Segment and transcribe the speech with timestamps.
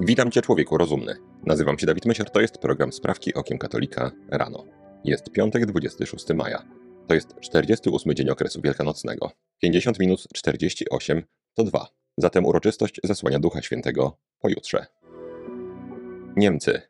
[0.00, 1.16] Witam Cię, człowieku rozumny.
[1.46, 4.64] Nazywam się Dawid Mysior, to jest program Sprawki Okiem Katolika rano.
[5.04, 6.64] Jest piątek, 26 maja.
[7.06, 9.30] To jest 48 dzień okresu wielkanocnego.
[9.62, 11.22] 50 minut 48
[11.54, 11.86] to 2.
[12.16, 14.86] Zatem uroczystość zesłania Ducha Świętego pojutrze.
[16.36, 16.82] Niemcy.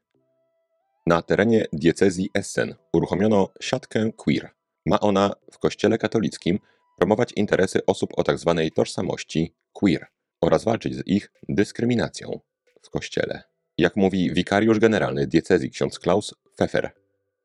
[1.06, 4.50] Na terenie diecezji Essen uruchomiono siatkę queer.
[4.86, 6.58] Ma ona w kościele katolickim
[6.98, 8.68] promować interesy osób o tzw.
[8.74, 10.06] tożsamości queer
[10.40, 12.40] oraz walczyć z ich dyskryminacją
[12.90, 13.42] kościele.
[13.78, 16.90] Jak mówi wikariusz generalny diecezji ksiądz Klaus Pfeffer,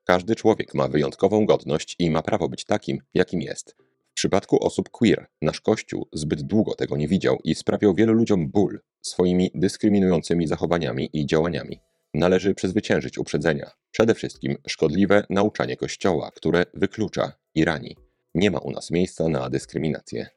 [0.03, 3.75] każdy człowiek ma wyjątkową godność i ma prawo być takim, jakim jest.
[4.11, 8.51] W przypadku osób queer nasz Kościół zbyt długo tego nie widział i sprawiał wielu ludziom
[8.51, 11.79] ból swoimi dyskryminującymi zachowaniami i działaniami.
[12.13, 13.71] Należy przezwyciężyć uprzedzenia.
[13.91, 17.98] Przede wszystkim szkodliwe nauczanie Kościoła, które wyklucza i rani.
[18.35, 20.27] Nie ma u nas miejsca na dyskryminację.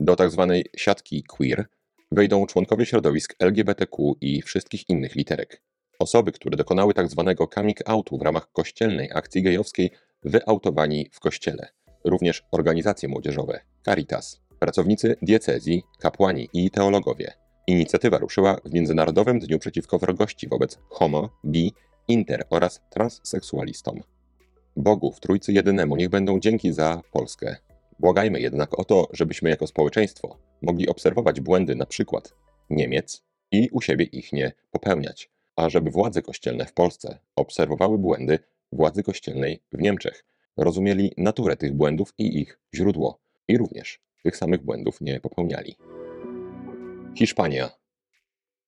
[0.00, 0.52] Do tzw.
[0.76, 1.66] siatki queer
[2.12, 5.62] wejdą członkowie środowisk LGBTQ i wszystkich innych literek.
[5.98, 7.34] Osoby, które dokonały tzw.
[7.54, 9.90] coming outu w ramach kościelnej akcji gejowskiej,
[10.22, 11.68] wyautowani w kościele.
[12.04, 17.32] Również organizacje młodzieżowe, Caritas, pracownicy diecezji, kapłani i teologowie.
[17.66, 21.72] Inicjatywa ruszyła w Międzynarodowym Dniu Przeciwko Wrogości wobec homo, bi,
[22.08, 24.00] inter oraz transseksualistom.
[24.76, 27.56] Bogu w Trójcy Jedynemu niech będą dzięki za Polskę.
[28.00, 32.34] Błagajmy jednak o to, żebyśmy jako społeczeństwo mogli obserwować błędy na przykład
[32.70, 38.38] Niemiec i u siebie ich nie popełniać, a żeby władze kościelne w Polsce obserwowały błędy
[38.72, 40.24] władzy kościelnej w Niemczech,
[40.56, 45.76] rozumieli naturę tych błędów i ich źródło i również tych samych błędów nie popełniali.
[47.18, 47.70] Hiszpania.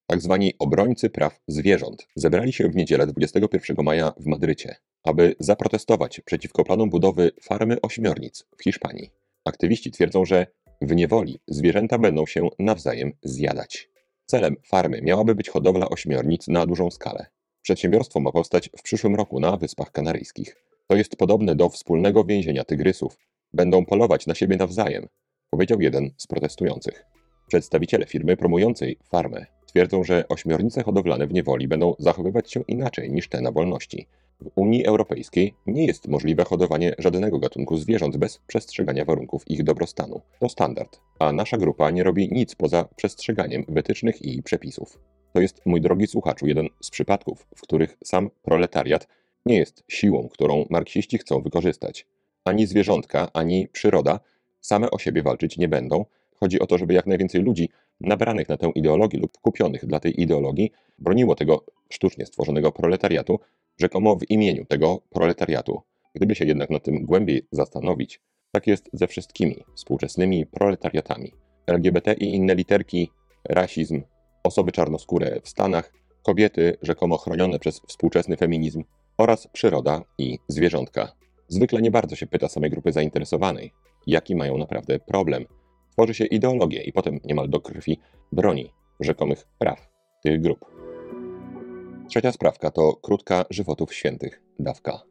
[0.07, 6.21] Tak zwani obrońcy praw zwierząt zebrali się w niedzielę 21 maja w Madrycie, aby zaprotestować
[6.21, 9.22] przeciwko planom budowy farmy ośmiornic w Hiszpanii.
[9.45, 10.47] Aktywiści twierdzą, że
[10.81, 13.89] w niewoli zwierzęta będą się nawzajem zjadać.
[14.27, 17.27] Celem farmy miałaby być hodowla ośmiornic na dużą skalę.
[17.63, 20.57] Przedsiębiorstwo ma powstać w przyszłym roku na Wyspach Kanaryjskich.
[20.89, 23.19] To jest podobne do wspólnego więzienia tygrysów.
[23.53, 25.09] Będą polować na siebie nawzajem,
[25.51, 27.05] powiedział jeden z protestujących.
[27.49, 33.29] Przedstawiciele firmy promującej farmę twierdzą, że ośmiornice hodowlane w niewoli będą zachowywać się inaczej niż
[33.29, 34.07] te na wolności.
[34.43, 40.21] W Unii Europejskiej nie jest możliwe hodowanie żadnego gatunku zwierząt bez przestrzegania warunków ich dobrostanu.
[40.41, 44.99] To standard, a nasza grupa nie robi nic poza przestrzeganiem wytycznych i przepisów.
[45.33, 49.09] To jest, mój drogi słuchaczu, jeden z przypadków, w których sam proletariat
[49.47, 52.07] nie jest siłą, którą marksiści chcą wykorzystać.
[52.45, 54.21] Ani zwierzątka, ani przyroda
[54.61, 56.05] same o siebie walczyć nie będą.
[56.41, 57.69] Chodzi o to, żeby jak najwięcej ludzi
[58.03, 63.39] nabranych na tę ideologię lub kupionych dla tej ideologii broniło tego sztucznie stworzonego proletariatu,
[63.81, 65.83] rzekomo w imieniu tego proletariatu.
[66.15, 68.21] Gdyby się jednak nad tym głębiej zastanowić,
[68.51, 71.33] tak jest ze wszystkimi współczesnymi proletariatami.
[71.67, 73.11] LGBT i inne literki,
[73.49, 74.03] rasizm,
[74.45, 75.93] osoby czarnoskóre w Stanach,
[76.23, 78.85] kobiety rzekomo chronione przez współczesny feminizm
[79.19, 81.13] oraz przyroda i zwierzątka.
[81.49, 83.73] Zwykle nie bardzo się pyta samej grupy zainteresowanej,
[84.07, 85.47] jaki mają naprawdę problem.
[85.93, 88.01] Tworzy się ideologię i potem niemal do krwi
[88.33, 89.89] broni rzekomych praw
[90.23, 90.65] tych grup.
[92.09, 95.03] Trzecia sprawka to krótka żywotów świętych, dawka.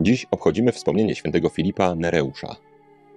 [0.00, 2.56] Dziś obchodzimy wspomnienie świętego Filipa Nereusza.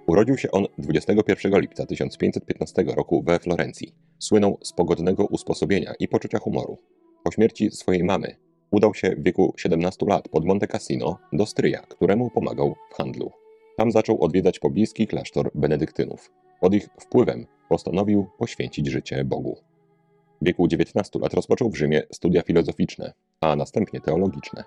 [0.06, 3.94] Urodził się on 21 lipca 1515 roku we Florencji.
[4.18, 6.78] Słynął z pogodnego usposobienia i poczucia humoru.
[7.22, 8.36] Po śmierci swojej mamy
[8.70, 13.41] udał się w wieku 17 lat pod Monte Cassino do stryja, któremu pomagał w handlu.
[13.82, 16.30] Tam zaczął odwiedzać pobliski klasztor benedyktynów.
[16.60, 19.58] Pod ich wpływem postanowił poświęcić życie Bogu.
[20.42, 24.64] W wieku 19 lat rozpoczął w Rzymie studia filozoficzne, a następnie teologiczne.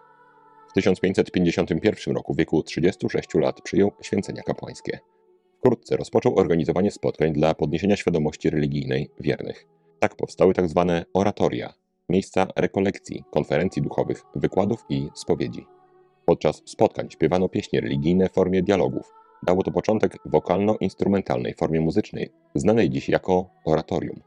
[0.69, 4.99] W 1551 roku w wieku 36 lat przyjął święcenia kapłańskie.
[5.57, 9.67] Wkrótce rozpoczął organizowanie spotkań dla podniesienia świadomości religijnej wiernych.
[9.99, 10.85] Tak powstały tzw.
[10.87, 11.73] Tak oratoria,
[12.09, 15.74] miejsca rekolekcji, konferencji duchowych, wykładów i spowiedzi.
[16.25, 19.13] Podczas spotkań śpiewano pieśni religijne w formie dialogów.
[19.43, 24.19] Dało to początek wokalno-instrumentalnej formie muzycznej, znanej dziś jako oratorium.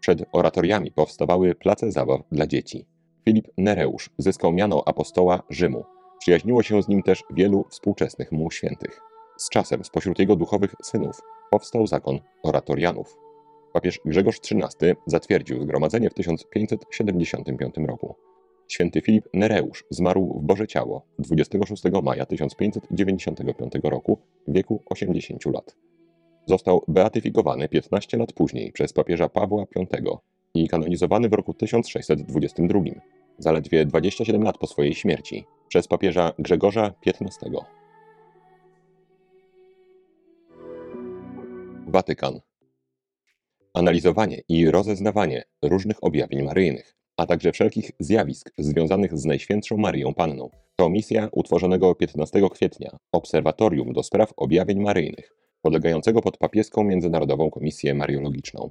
[0.00, 2.86] Przed oratoriami powstawały place zabaw dla dzieci.
[3.24, 5.84] Filip Nereusz zyskał miano apostoła Rzymu.
[6.18, 9.00] Przyjaźniło się z nim też wielu współczesnych mu świętych.
[9.36, 11.20] Z czasem spośród jego duchowych synów
[11.50, 13.16] powstał zakon oratorianów.
[13.72, 18.14] Papież Grzegorz XIII zatwierdził zgromadzenie w 1575 roku.
[18.68, 24.18] Święty Filip Nereusz zmarł w Boże Ciało 26 maja 1595 roku
[24.48, 25.76] w wieku 80 lat.
[26.46, 29.86] Został beatyfikowany 15 lat później przez papieża Pawła V
[30.54, 32.80] i kanonizowany w roku 1622,
[33.38, 37.50] zaledwie 27 lat po swojej śmierci, przez papieża Grzegorza XV.
[41.86, 42.40] Watykan.
[43.74, 50.50] analizowanie i rozeznawanie różnych objawień maryjnych, a także wszelkich zjawisk związanych z Najświętszą Maryją Panną.
[50.76, 55.32] To misja utworzonego 15 kwietnia Obserwatorium do Spraw Objawień Maryjnych,
[55.62, 58.70] podlegającego pod papieską Międzynarodową Komisję Mariologiczną.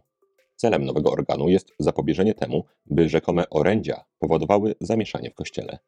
[0.55, 5.79] Celem nowego organu jest zapobieżenie temu, by rzekome orędzia powodowały zamieszanie w Kościele.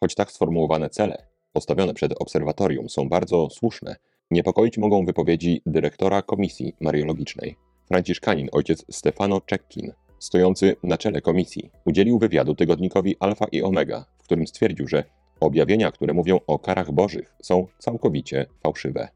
[0.00, 3.96] Choć tak sformułowane cele, postawione przed obserwatorium, są bardzo słuszne,
[4.30, 7.56] niepokoić mogą wypowiedzi dyrektora Komisji Mariologicznej.
[7.88, 14.24] Franciszkanin ojciec Stefano Cekkin, stojący na czele komisji, udzielił wywiadu tygodnikowi Alfa i Omega, w
[14.24, 15.04] którym stwierdził, że
[15.40, 19.08] objawienia, które mówią o karach bożych, są całkowicie fałszywe.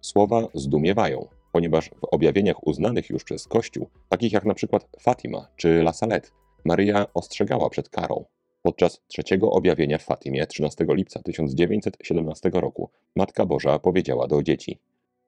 [0.00, 5.92] Słowa zdumiewają, ponieważ w objawieniach uznanych już przez Kościół, takich jak przykład Fatima czy La
[5.92, 6.28] Salette,
[6.64, 8.24] Maryja ostrzegała przed karą.
[8.62, 14.78] Podczas trzeciego objawienia w Fatimie 13 lipca 1917 roku Matka Boża powiedziała do dzieci: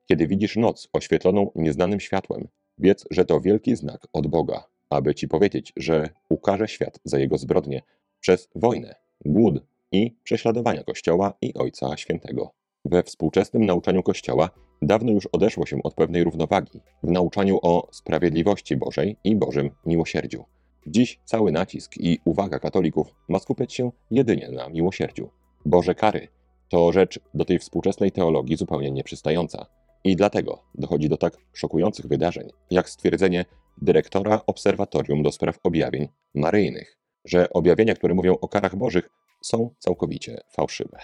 [0.05, 2.47] Kiedy widzisz noc oświetloną nieznanym światłem,
[2.77, 7.37] wiedz, że to wielki znak od Boga, aby ci powiedzieć, że ukaże świat za jego
[7.37, 7.81] zbrodnie
[8.19, 8.95] przez wojnę,
[9.25, 12.51] głód i prześladowania Kościoła i Ojca Świętego.
[12.85, 14.49] We współczesnym nauczaniu Kościoła
[14.81, 20.45] dawno już odeszło się od pewnej równowagi w nauczaniu o sprawiedliwości Bożej i Bożym miłosierdziu.
[20.87, 25.29] Dziś cały nacisk i uwaga katolików ma skupiać się jedynie na miłosierdziu.
[25.65, 26.27] Boże kary
[26.69, 29.65] to rzecz do tej współczesnej teologii zupełnie nieprzystająca.
[30.03, 33.45] I dlatego dochodzi do tak szokujących wydarzeń, jak stwierdzenie
[33.77, 39.09] dyrektora Obserwatorium do Spraw Objawień Maryjnych, że objawienia, które mówią o karach bożych,
[39.41, 40.97] są całkowicie fałszywe.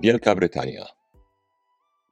[0.00, 0.86] Wielka Brytania.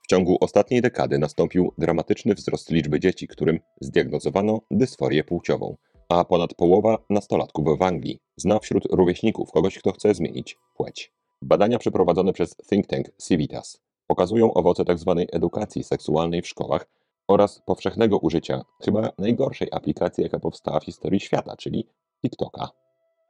[0.02, 5.76] W ciągu ostatniej dekady nastąpił dramatyczny wzrost liczby dzieci, którym zdiagnozowano dysforię płciową,
[6.08, 11.12] a ponad połowa nastolatków w Anglii zna wśród rówieśników kogoś, kto chce zmienić płeć.
[11.42, 15.24] Badania przeprowadzone przez think tank Civitas pokazują owoce tzw.
[15.32, 16.86] edukacji seksualnej w szkołach
[17.28, 21.86] oraz powszechnego użycia chyba najgorszej aplikacji, jaka powstała w historii świata, czyli
[22.22, 22.68] TikToka.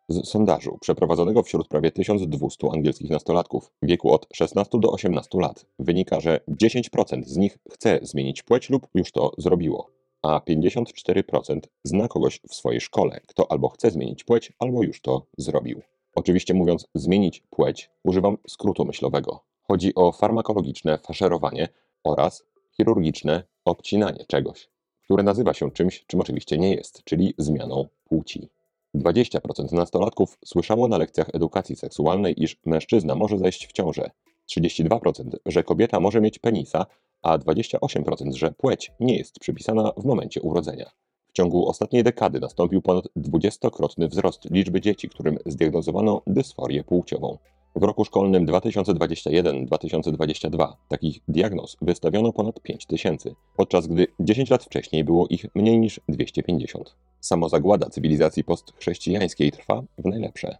[0.09, 5.67] Z sondażu przeprowadzonego wśród prawie 1200 angielskich nastolatków w wieku od 16 do 18 lat
[5.79, 9.91] wynika, że 10% z nich chce zmienić płeć lub już to zrobiło,
[10.23, 15.27] a 54% zna kogoś w swojej szkole, kto albo chce zmienić płeć, albo już to
[15.39, 15.83] zrobił.
[16.15, 19.41] Oczywiście mówiąc zmienić płeć, używam skrótu myślowego.
[19.69, 21.69] Chodzi o farmakologiczne faszerowanie
[22.05, 22.45] oraz
[22.77, 24.69] chirurgiczne obcinanie czegoś,
[25.05, 28.49] które nazywa się czymś, czym oczywiście nie jest, czyli zmianą płci.
[28.97, 34.11] 20% nastolatków słyszało na lekcjach edukacji seksualnej, iż mężczyzna może zajść w ciążę,
[34.51, 36.87] 32%, że kobieta może mieć penisa,
[37.23, 40.91] a 28%, że płeć nie jest przypisana w momencie urodzenia.
[41.29, 47.39] W ciągu ostatniej dekady nastąpił ponad dwudziestokrotny wzrost liczby dzieci, którym zdiagnozowano dysforię płciową.
[47.77, 55.05] W roku szkolnym 2021-2022 takich diagnoz wystawiono ponad 5 tysięcy, podczas gdy 10 lat wcześniej
[55.05, 56.97] było ich mniej niż 250.
[57.21, 60.59] Samozagłada cywilizacji postchrześcijańskiej trwa w najlepsze.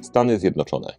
[0.00, 0.94] Stany Zjednoczone.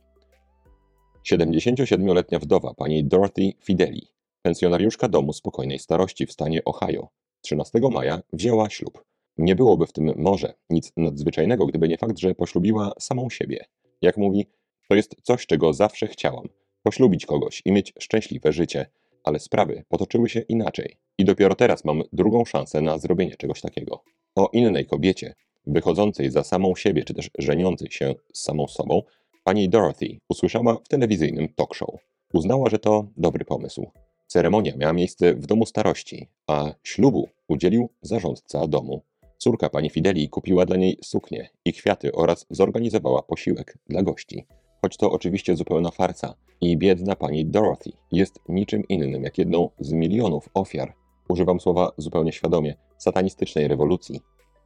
[1.32, 4.08] 77-letnia wdowa pani Dorothy Fideli,
[4.42, 7.08] pensjonariuszka domu spokojnej starości w stanie Ohio,
[7.42, 9.04] 13 maja wzięła ślub.
[9.38, 13.66] Nie byłoby w tym może nic nadzwyczajnego, gdyby nie fakt, że poślubiła samą siebie.
[14.02, 14.48] Jak mówi,
[14.90, 16.48] to jest coś, czego zawsze chciałam.
[16.84, 18.86] Poślubić kogoś i mieć szczęśliwe życie.
[19.24, 20.98] Ale sprawy potoczyły się inaczej.
[21.18, 24.04] I dopiero teraz mam drugą szansę na zrobienie czegoś takiego.
[24.36, 25.36] O innej kobiecie,
[25.68, 29.02] wychodzącej za samą siebie, czy też żeniącej się z samą sobą,
[29.44, 31.90] pani Dorothy usłyszała w telewizyjnym talk show.
[32.34, 33.92] Uznała, że to dobry pomysł.
[34.28, 39.02] Ceremonia miała miejsce w domu starości, a ślubu udzielił zarządca domu.
[39.38, 44.48] Córka pani Fideli kupiła dla niej suknię i kwiaty oraz zorganizowała posiłek dla gości
[44.82, 49.92] choć to oczywiście zupełna farsa i biedna pani Dorothy jest niczym innym jak jedną z
[49.92, 50.94] milionów ofiar,
[51.30, 54.22] używam słowa zupełnie świadomie, satanistycznej rewolucji.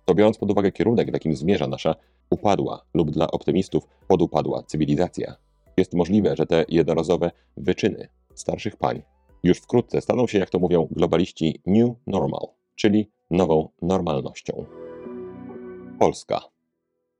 [0.05, 1.95] To biorąc pod uwagę kierunek, w jakim zmierza nasza
[2.29, 5.35] upadła lub dla optymistów podupadła cywilizacja,
[5.77, 9.01] jest możliwe, że te jednorazowe wyczyny starszych pań
[9.43, 14.65] już wkrótce staną się, jak to mówią globaliści, new normal, czyli nową normalnością.
[15.99, 16.54] Polska.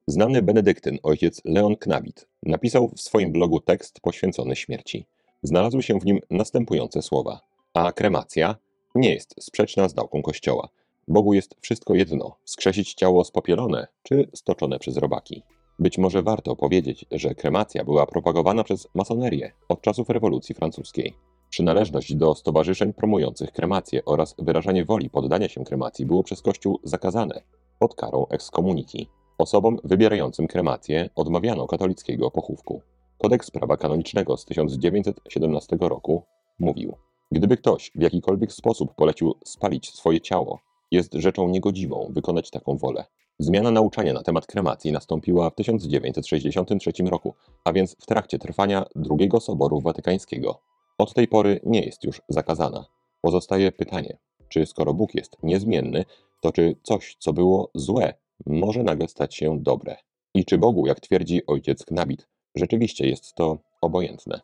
[0.08, 5.06] Znany benedyktyn ojciec Leon Knabit napisał w swoim blogu tekst poświęcony śmierci.
[5.44, 7.42] Znalazły się w nim następujące słowa:
[7.74, 8.56] A kremacja
[8.96, 10.70] nie jest sprzeczna z nauką Kościoła.
[11.08, 15.44] Bogu jest wszystko jedno: skrzesić ciało spopielone czy stoczone przez robaki.
[15.80, 21.14] Być może warto powiedzieć, że kremacja była propagowana przez masonerię od czasów rewolucji francuskiej.
[21.50, 27.42] Przynależność do stowarzyszeń promujących kremację oraz wyrażanie woli poddania się kremacji było przez Kościół zakazane
[27.80, 29.10] pod karą ekskomuniki.
[29.38, 32.82] Osobom wybierającym kremację odmawiano katolickiego pochówku.
[33.18, 36.24] Kodeks prawa kanonicznego z 1917 roku
[36.60, 36.96] mówił:
[37.32, 40.60] Gdyby ktoś w jakikolwiek sposób polecił spalić swoje ciało,
[40.92, 43.06] Jest rzeczą niegodziwą wykonać taką wolę.
[43.40, 48.86] Zmiana nauczania na temat kremacji nastąpiła w 1963 roku, a więc w trakcie trwania
[49.20, 50.60] II Soboru Watykańskiego.
[50.98, 52.86] Od tej pory nie jest już zakazana.
[53.22, 54.18] Pozostaje pytanie,
[54.50, 56.06] czy skoro Bóg jest niezmienny,
[56.42, 58.14] to czy coś, co było złe,
[58.46, 59.96] może nagle stać się dobre?
[60.34, 64.42] I czy Bogu, jak twierdzi ojciec Knabit, rzeczywiście jest to obojętne?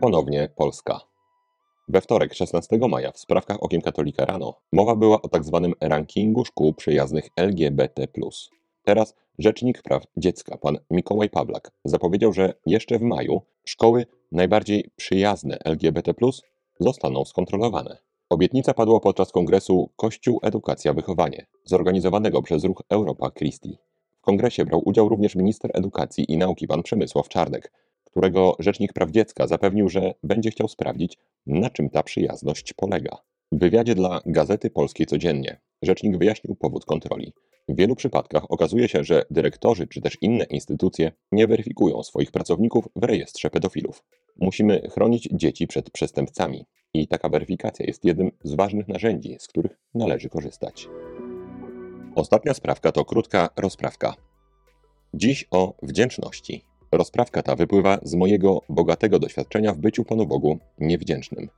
[0.00, 1.00] Ponownie Polska.
[1.88, 5.72] We wtorek 16 maja w sprawkach Okiem Katolika rano mowa była o tzw.
[5.80, 8.06] rankingu szkół przyjaznych LGBT.
[8.84, 15.58] Teraz Rzecznik Praw Dziecka, pan Mikołaj Pawlak, zapowiedział, że jeszcze w maju szkoły najbardziej przyjazne
[15.64, 16.14] LGBT
[16.80, 17.98] zostaną skontrolowane.
[18.30, 23.78] Obietnica padła podczas kongresu Kościół, Edukacja, Wychowanie, zorganizowanego przez ruch Europa Christi.
[24.18, 27.72] W kongresie brał udział również minister edukacji i nauki pan Przemysław Czarnek,
[28.04, 33.16] którego Rzecznik Praw Dziecka zapewnił, że będzie chciał sprawdzić, na czym ta przyjazność polega.
[33.52, 37.32] W wywiadzie dla Gazety Polskiej Codziennie rzecznik wyjaśnił powód kontroli.
[37.68, 42.88] W wielu przypadkach okazuje się, że dyrektorzy czy też inne instytucje nie weryfikują swoich pracowników
[42.96, 44.04] w rejestrze pedofilów.
[44.36, 46.64] Musimy chronić dzieci przed przestępcami
[46.94, 50.88] i taka weryfikacja jest jednym z ważnych narzędzi, z których należy korzystać.
[52.14, 54.14] Ostatnia sprawka to krótka rozprawka.
[55.14, 56.64] Dziś o wdzięczności.
[56.92, 61.48] Rozprawka ta wypływa z mojego bogatego doświadczenia w byciu Panu Bogu niewdzięcznym.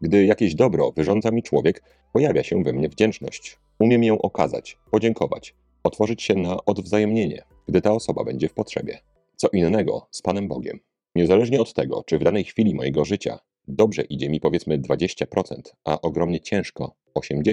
[0.00, 3.58] Gdy jakieś dobro wyrządza mi człowiek, pojawia się we mnie wdzięczność.
[3.78, 8.98] Umiem ją okazać, podziękować, otworzyć się na odwzajemnienie, gdy ta osoba będzie w potrzebie.
[9.36, 10.80] Co innego z Panem Bogiem.
[11.14, 13.38] Niezależnie od tego, czy w danej chwili mojego życia
[13.68, 17.52] dobrze idzie mi powiedzmy 20%, a ogromnie ciężko 80%,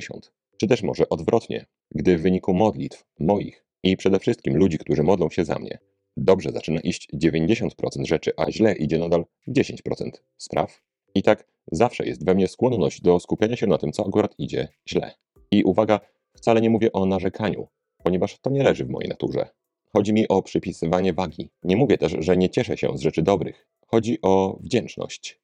[0.57, 5.29] czy też może odwrotnie, gdy w wyniku modlitw moich i przede wszystkim ludzi, którzy modlą
[5.29, 5.79] się za mnie,
[6.17, 7.69] dobrze zaczyna iść 90%
[8.05, 10.81] rzeczy, a źle idzie nadal 10% spraw.
[11.15, 14.67] I tak zawsze jest we mnie skłonność do skupiania się na tym, co akurat idzie
[14.89, 15.11] źle.
[15.51, 15.99] I uwaga,
[16.33, 17.67] wcale nie mówię o narzekaniu,
[18.03, 19.49] ponieważ to nie leży w mojej naturze.
[19.93, 21.49] Chodzi mi o przypisywanie wagi.
[21.63, 23.67] Nie mówię też, że nie cieszę się z rzeczy dobrych.
[23.87, 25.39] Chodzi o wdzięczność.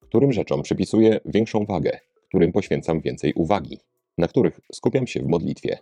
[0.00, 3.78] Którym rzeczom przypisuję większą wagę, którym poświęcam więcej uwagi,
[4.18, 5.78] na których skupiam się w modlitwie.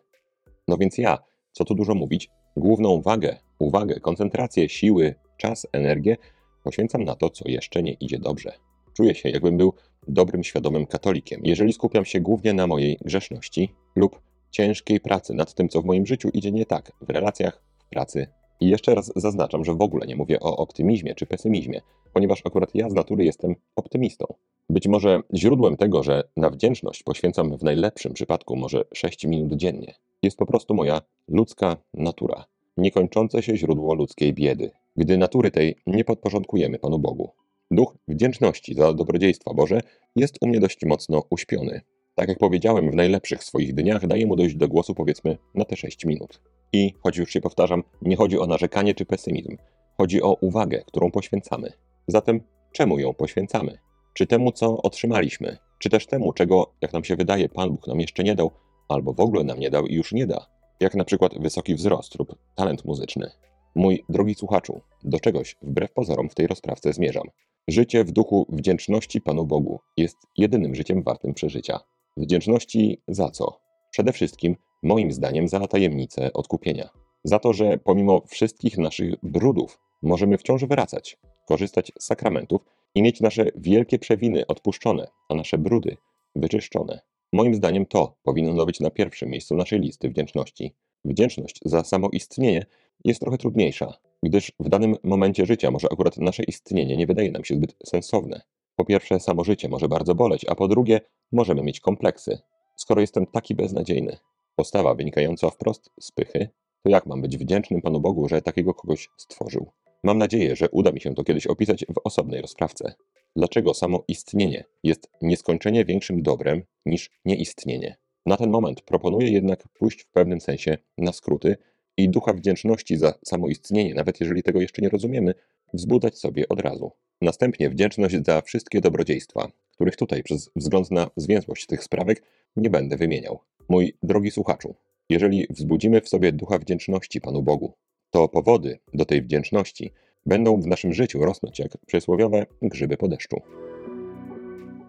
[0.68, 1.18] No więc ja,
[1.52, 6.16] co tu dużo mówić, główną wagę, uwagę, koncentrację, siły, czas, energię
[6.64, 8.52] poświęcam na to, co jeszcze nie idzie dobrze.
[8.94, 9.72] Czuję się, jakbym był
[10.08, 14.20] dobrym, świadomym katolikiem, jeżeli skupiam się głównie na mojej grzeszności lub
[14.50, 18.26] ciężkiej pracy nad tym, co w moim życiu idzie nie tak, w relacjach, w pracy.
[18.60, 21.80] I jeszcze raz zaznaczam, że w ogóle nie mówię o optymizmie czy pesymizmie,
[22.12, 24.26] ponieważ akurat ja z natury jestem optymistą.
[24.70, 29.94] Być może źródłem tego, że na wdzięczność poświęcam w najlepszym przypadku może 6 minut dziennie,
[30.22, 32.44] jest po prostu moja ludzka natura,
[32.76, 37.30] niekończące się źródło ludzkiej biedy, gdy natury tej nie podporządkujemy Panu Bogu.
[37.72, 39.80] Duch wdzięczności za dobrodziejstwa Boże
[40.16, 41.80] jest u mnie dość mocno uśpiony.
[42.14, 45.76] Tak jak powiedziałem, w najlepszych swoich dniach daję mu dojść do głosu powiedzmy na te
[45.76, 46.40] 6 minut.
[46.72, 49.56] I, choć już się powtarzam, nie chodzi o narzekanie czy pesymizm.
[49.98, 51.72] Chodzi o uwagę, którą poświęcamy.
[52.08, 52.40] Zatem
[52.72, 53.78] czemu ją poświęcamy?
[54.14, 55.56] Czy temu, co otrzymaliśmy?
[55.78, 58.50] Czy też temu, czego, jak nam się wydaje, Pan Bóg nam jeszcze nie dał,
[58.88, 60.46] albo w ogóle nam nie dał i już nie da?
[60.80, 63.30] Jak na przykład wysoki wzrost lub talent muzyczny.
[63.74, 67.28] Mój drogi słuchaczu, do czegoś wbrew pozorom w tej rozprawce zmierzam.
[67.68, 71.80] Życie w duchu wdzięczności Panu Bogu jest jedynym życiem wartym przeżycia.
[72.16, 73.60] Wdzięczności za co?
[73.90, 76.88] Przede wszystkim, moim zdaniem, za tajemnicę odkupienia.
[77.24, 82.62] Za to, że pomimo wszystkich naszych brudów możemy wciąż wracać, korzystać z sakramentów
[82.94, 85.96] i mieć nasze wielkie przewiny odpuszczone, a nasze brudy
[86.36, 87.00] wyczyszczone.
[87.32, 90.74] Moim zdaniem to powinno być na pierwszym miejscu naszej listy wdzięczności.
[91.04, 92.66] Wdzięczność za samo istnienie
[93.04, 97.44] jest trochę trudniejsza, gdyż w danym momencie życia może akurat nasze istnienie nie wydaje nam
[97.44, 98.42] się zbyt sensowne.
[98.76, 101.00] Po pierwsze, samo życie może bardzo boleć, a po drugie,
[101.32, 102.38] możemy mieć kompleksy.
[102.76, 104.16] Skoro jestem taki beznadziejny,
[104.56, 106.48] postawa wynikająca wprost z pychy,
[106.82, 109.70] to jak mam być wdzięcznym Panu Bogu, że takiego kogoś stworzył?
[110.04, 112.94] Mam nadzieję, że uda mi się to kiedyś opisać w osobnej rozprawce.
[113.36, 117.96] Dlaczego samo istnienie jest nieskończenie większym dobrem niż nieistnienie?
[118.26, 121.56] Na ten moment proponuję jednak pójść w pewnym sensie na skróty
[121.96, 125.34] i ducha wdzięczności za samoistnienie, nawet jeżeli tego jeszcze nie rozumiemy,
[125.74, 126.92] wzbudzać sobie od razu.
[127.20, 132.22] Następnie wdzięczność za wszystkie dobrodziejstwa, których tutaj przez wzgląd na zwięzłość tych sprawek
[132.56, 133.38] nie będę wymieniał.
[133.68, 134.74] Mój drogi słuchaczu,
[135.08, 137.74] jeżeli wzbudzimy w sobie ducha wdzięczności Panu Bogu,
[138.10, 139.92] to powody do tej wdzięczności
[140.26, 143.36] będą w naszym życiu rosnąć jak przysłowiowe grzyby po deszczu.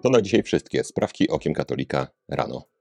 [0.02, 2.73] To na dzisiaj wszystkie sprawki okiem katolika rano.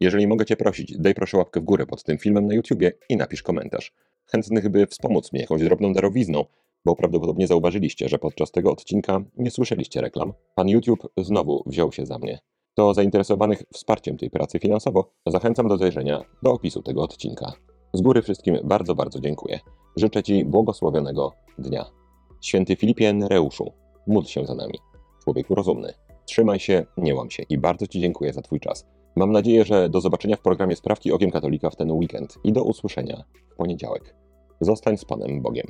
[0.00, 3.16] Jeżeli mogę Cię prosić, daj proszę łapkę w górę pod tym filmem na YouTubie i
[3.16, 3.92] napisz komentarz.
[4.26, 6.44] Chętnych by wspomóc mnie jakąś drobną darowizną,
[6.84, 10.32] bo prawdopodobnie zauważyliście, że podczas tego odcinka nie słyszeliście reklam.
[10.54, 12.38] Pan YouTube znowu wziął się za mnie.
[12.74, 17.52] To zainteresowanych wsparciem tej pracy finansowo zachęcam do zajrzenia do opisu tego odcinka.
[17.92, 19.60] Z góry wszystkim bardzo, bardzo dziękuję.
[19.96, 21.84] Życzę Ci błogosławionego dnia.
[22.40, 23.72] Święty Filipie Nereuszu,
[24.06, 24.78] módl się za nami.
[25.24, 25.92] Człowieku rozumny.
[26.26, 28.95] Trzymaj się, nie łam się i bardzo Ci dziękuję za Twój czas.
[29.16, 32.64] Mam nadzieję, że do zobaczenia w programie Sprawki Okiem Katolika w ten weekend i do
[32.64, 34.14] usłyszenia w poniedziałek.
[34.60, 35.66] Zostań z Panem Bogiem.